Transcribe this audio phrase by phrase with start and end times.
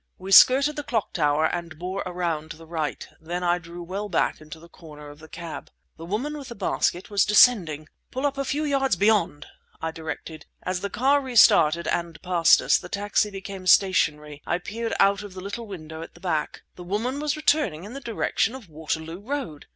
[0.17, 3.07] We skirted the clock tower, and bore around to the right.
[3.19, 5.69] Then I drew well back in the corner of the cab.
[5.97, 7.87] The woman with the basket was descending!
[8.09, 9.45] "Pull up a few yards beyond!"
[9.79, 10.47] I directed.
[10.63, 14.41] As the car re started, and passed us, the taxi became stationary.
[14.47, 16.63] I peered out of the little window at the back.
[16.77, 19.67] The woman was returning in the direction of Waterloo Road!